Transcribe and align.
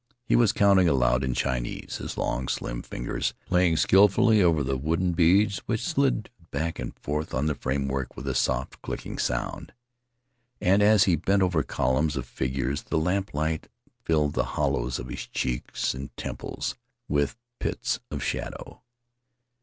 He 0.25 0.35
was 0.35 0.51
counting 0.51 0.89
aloud 0.89 1.23
in 1.23 1.35
Chinese, 1.35 1.97
his 1.97 2.17
long, 2.17 2.47
slim 2.47 2.81
fingers 2.81 3.35
playing 3.45 3.77
skilfully 3.77 4.41
over 4.41 4.63
the 4.63 4.75
wooden 4.75 5.11
beads 5.11 5.59
which 5.67 5.83
slid 5.85 6.31
back 6.49 6.79
and 6.79 6.95
forth 6.97 7.35
on 7.35 7.45
the 7.45 7.53
framework 7.53 8.17
with 8.17 8.27
a 8.27 8.33
soft, 8.33 8.81
clicking 8.81 9.19
sound, 9.19 9.73
and 10.59 10.81
as 10.81 11.03
he 11.03 11.15
bent 11.15 11.43
over 11.43 11.61
columns 11.61 12.15
of 12.17 12.25
figures 12.25 12.81
the 12.81 12.97
lamp 12.97 13.35
light 13.35 13.67
filled 14.03 14.33
the 14.33 14.43
hollows 14.57 14.97
of 14.97 15.07
his 15.07 15.27
cheeks 15.27 15.93
and 15.93 16.17
temples 16.17 16.75
with 17.07 17.37
pits 17.59 17.99
of 18.09 18.23
shadow. 18.23 18.81